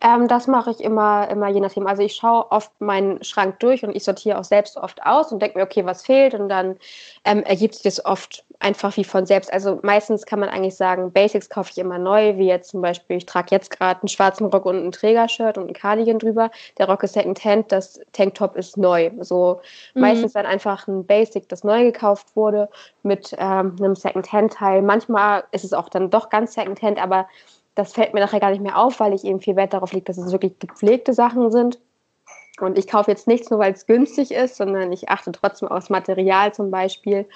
[0.02, 1.86] Ähm, das mache ich immer, immer je nachdem.
[1.86, 5.40] Also ich schaue oft meinen Schrank durch und ich sortiere auch selbst oft aus und
[5.40, 6.76] denke mir, okay, was fehlt und dann
[7.24, 9.52] ähm, ergibt sich das oft einfach wie von selbst.
[9.52, 13.18] Also meistens kann man eigentlich sagen, Basics kaufe ich immer neu, wie jetzt zum Beispiel,
[13.18, 16.50] ich trage jetzt gerade einen schwarzen Rock und ein Trägershirt und ein Cardigan drüber.
[16.78, 19.10] Der Rock ist Secondhand, das Tanktop ist neu.
[19.20, 19.60] So
[19.94, 20.00] mhm.
[20.00, 22.70] meistens dann einfach ein Basic, das neu gekauft wurde
[23.02, 24.80] mit ähm, einem Secondhand-Teil.
[24.80, 27.28] Manchmal ist es auch dann doch ganz Secondhand, aber
[27.74, 30.04] das fällt mir nachher gar nicht mehr auf, weil ich eben viel Wert darauf lege,
[30.06, 31.78] dass es wirklich gepflegte Sachen sind.
[32.60, 35.90] Und ich kaufe jetzt nichts nur, weil es günstig ist, sondern ich achte trotzdem aufs
[35.90, 37.26] Material zum Beispiel.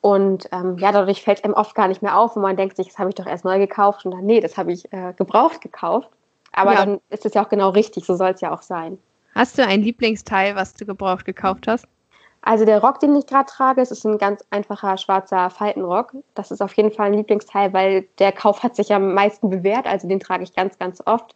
[0.00, 2.76] Und ähm, ja, dadurch fällt es einem oft gar nicht mehr auf und man denkt
[2.76, 5.12] sich, das habe ich doch erst neu gekauft und dann, nee, das habe ich äh,
[5.16, 6.08] gebraucht gekauft.
[6.52, 6.84] Aber ja.
[6.84, 8.98] dann ist es ja auch genau richtig, so soll es ja auch sein.
[9.34, 11.86] Hast du ein Lieblingsteil, was du gebraucht gekauft hast?
[12.42, 16.14] Also der Rock, den ich gerade trage, ist ein ganz einfacher schwarzer Faltenrock.
[16.34, 19.86] Das ist auf jeden Fall ein Lieblingsteil, weil der Kauf hat sich am meisten bewährt.
[19.86, 21.34] Also den trage ich ganz, ganz oft.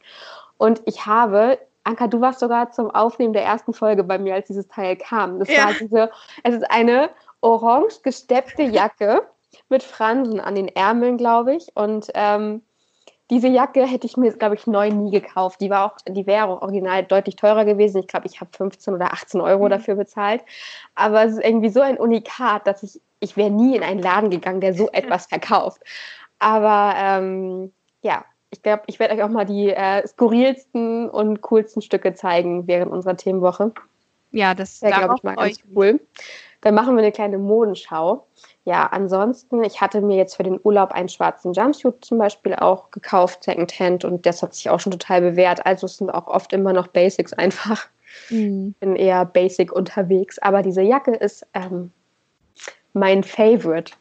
[0.57, 4.47] Und ich habe, Anka, du warst sogar zum Aufnehmen der ersten Folge bei mir, als
[4.47, 5.39] dieses Teil kam.
[5.39, 5.67] Das ja.
[5.67, 6.11] war diese,
[6.43, 7.11] es ist eine
[7.45, 9.23] orange gesteppte Jacke
[9.69, 11.69] mit Fransen an den Ärmeln, glaube ich.
[11.77, 12.63] Und ähm,
[13.31, 15.61] diese Jacke hätte ich mir, glaube ich, neu nie gekauft.
[15.61, 17.99] Die war auch, die wäre auch original deutlich teurer gewesen.
[17.99, 19.71] Ich glaube, ich habe 15 oder 18 Euro mhm.
[19.71, 20.43] dafür bezahlt.
[20.95, 24.31] Aber es ist irgendwie so ein Unikat, dass ich, ich wäre nie in einen Laden
[24.31, 25.81] gegangen, der so etwas verkauft.
[26.39, 31.83] Aber ähm, ja, ich glaube, ich werde euch auch mal die äh, skurrilsten und coolsten
[31.83, 33.73] Stücke zeigen während unserer Themenwoche.
[34.31, 36.01] Ja, das wäre, glaube ich, mal ganz cool.
[36.65, 38.27] Dann machen wir eine kleine Modenschau.
[38.65, 42.91] Ja, ansonsten, ich hatte mir jetzt für den Urlaub einen schwarzen Jumpsuit zum Beispiel auch
[42.91, 45.67] gekauft, Secondhand, und das hat sich auch schon total bewährt.
[45.67, 47.87] Also es sind auch oft immer noch Basics einfach.
[48.31, 48.75] Mhm.
[48.81, 51.93] Bin eher basic unterwegs, aber diese Jacke ist ähm,
[52.95, 53.93] mein Favorite.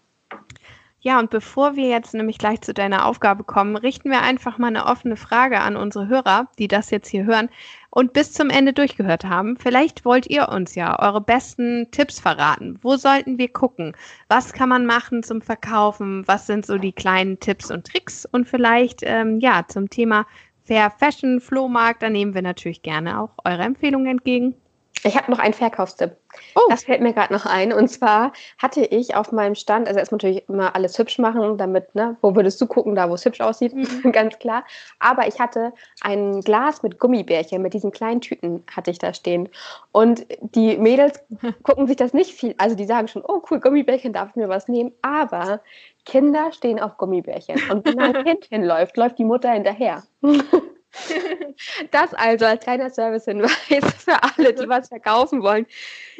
[1.05, 4.67] Ja, und bevor wir jetzt nämlich gleich zu deiner Aufgabe kommen, richten wir einfach mal
[4.67, 7.49] eine offene Frage an unsere Hörer, die das jetzt hier hören
[7.89, 9.57] und bis zum Ende durchgehört haben.
[9.57, 12.79] Vielleicht wollt ihr uns ja eure besten Tipps verraten.
[12.81, 13.97] Wo sollten wir gucken?
[14.29, 16.25] Was kann man machen zum Verkaufen?
[16.25, 18.25] Was sind so die kleinen Tipps und Tricks?
[18.31, 20.25] Und vielleicht, ähm, ja, zum Thema
[20.63, 24.55] Fair Fashion, Flohmarkt, da nehmen wir natürlich gerne auch eure Empfehlungen entgegen.
[25.03, 26.15] Ich habe noch einen Verkaufstipp.
[26.55, 26.61] Oh.
[26.69, 27.73] Das fällt mir gerade noch ein.
[27.73, 31.93] Und zwar hatte ich auf meinem Stand, also erstmal natürlich immer alles hübsch machen, damit,
[31.93, 34.11] ne, wo würdest du gucken, da wo es hübsch aussieht, mhm.
[34.11, 34.63] ganz klar.
[34.99, 39.49] Aber ich hatte ein Glas mit Gummibärchen, mit diesen kleinen Tüten hatte ich da stehen.
[39.91, 41.21] Und die Mädels
[41.63, 44.49] gucken sich das nicht viel, also die sagen schon, oh cool, Gummibärchen, darf ich mir
[44.49, 44.91] was nehmen?
[45.01, 45.61] Aber
[46.05, 47.59] Kinder stehen auf Gummibärchen.
[47.69, 50.03] Und wenn ein Kind hinläuft, läuft die Mutter hinterher.
[51.91, 53.53] Das also als kleiner Servicehinweis
[53.97, 55.65] für alle, die was verkaufen wollen.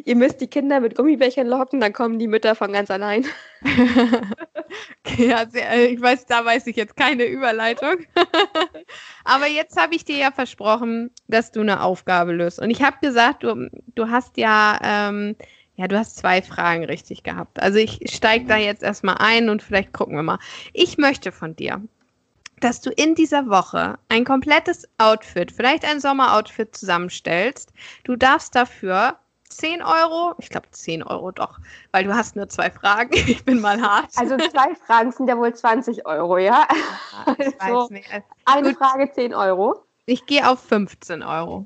[0.03, 3.25] Ihr müsst die Kinder mit Gummibärchen locken, dann kommen die Mütter von ganz allein.
[5.17, 8.05] ja, sehr, äh, ich weiß, da weiß ich jetzt keine Überleitung.
[9.23, 12.59] Aber jetzt habe ich dir ja versprochen, dass du eine Aufgabe löst.
[12.59, 15.35] Und ich habe gesagt, du, du hast ja, ähm,
[15.75, 17.61] ja, du hast zwei Fragen richtig gehabt.
[17.61, 20.39] Also ich steige da jetzt erstmal ein und vielleicht gucken wir mal.
[20.73, 21.81] Ich möchte von dir,
[22.63, 27.73] dass du in dieser Woche ein komplettes Outfit, vielleicht ein Sommeroutfit zusammenstellst.
[28.05, 29.17] Du darfst dafür
[29.49, 31.59] 10 Euro, ich glaube 10 Euro doch,
[31.91, 33.11] weil du hast nur zwei Fragen.
[33.27, 34.11] Ich bin mal hart.
[34.15, 36.67] Also zwei Fragen sind ja wohl 20 Euro, ja?
[37.27, 37.89] ja also
[38.45, 38.77] eine Gut.
[38.77, 39.83] Frage 10 Euro.
[40.05, 41.65] Ich gehe auf 15 Euro.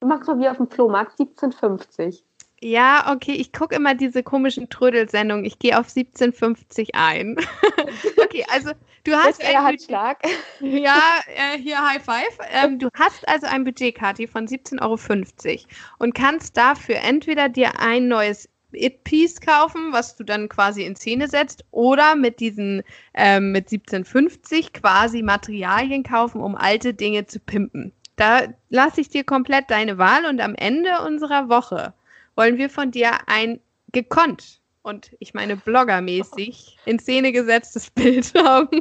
[0.00, 2.22] Du machst doch wie auf dem Flohmarkt 17,50.
[2.62, 5.46] Ja, okay, ich gucke immer diese komischen Trödelsendungen.
[5.46, 7.36] Ich gehe auf 17,50 ein.
[8.22, 8.72] okay, also
[9.04, 9.42] du hast.
[9.42, 10.18] ein Handschlag.
[10.60, 12.38] Ja, äh, hier High Five.
[12.52, 15.60] Ähm, du hast also ein Budgetkarte von 17,50 Euro
[15.98, 21.28] und kannst dafür entweder dir ein neues It-Piece kaufen, was du dann quasi in Szene
[21.28, 22.82] setzt, oder mit diesen
[23.14, 27.92] ähm, mit 17,50 quasi Materialien kaufen, um alte Dinge zu pimpen.
[28.16, 31.94] Da lasse ich dir komplett deine Wahl und am Ende unserer Woche
[32.40, 33.60] wollen wir von dir ein
[33.92, 38.80] gekonnt und ich meine bloggermäßig in Szene gesetztes Bild haben.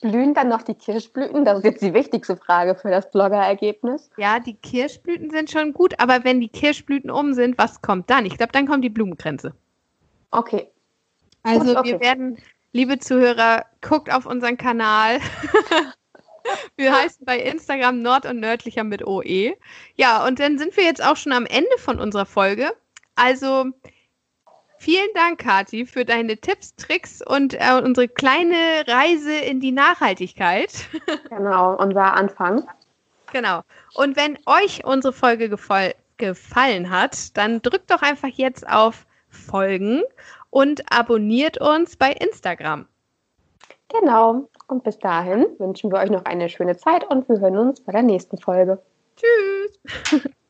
[0.00, 1.44] Blühen dann noch die Kirschblüten?
[1.44, 4.10] Das ist jetzt die wichtigste Frage für das Blogger-Ergebnis.
[4.16, 8.26] Ja, die Kirschblüten sind schon gut, aber wenn die Kirschblüten um sind, was kommt dann?
[8.26, 9.54] Ich glaube, dann kommt die Blumengrenze.
[10.32, 10.68] Okay.
[11.44, 11.92] Also okay.
[11.92, 12.38] wir werden,
[12.72, 15.20] liebe Zuhörer, guckt auf unseren Kanal.
[16.76, 19.54] Wir heißen bei Instagram Nord und Nördlicher mit OE.
[19.94, 22.72] Ja, und dann sind wir jetzt auch schon am Ende von unserer Folge.
[23.16, 23.72] Also
[24.78, 30.70] Vielen Dank, Kati, für deine Tipps, Tricks und äh, unsere kleine Reise in die Nachhaltigkeit.
[31.30, 32.66] Genau, unser Anfang.
[33.32, 33.62] Genau.
[33.94, 35.48] Und wenn euch unsere Folge
[36.16, 40.02] gefallen hat, dann drückt doch einfach jetzt auf Folgen
[40.50, 42.86] und abonniert uns bei Instagram.
[43.88, 44.48] Genau.
[44.68, 47.92] Und bis dahin wünschen wir euch noch eine schöne Zeit und wir hören uns bei
[47.92, 48.80] der nächsten Folge.
[49.16, 50.22] Tschüss.